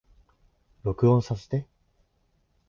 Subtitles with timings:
[0.81, 1.67] 録音させて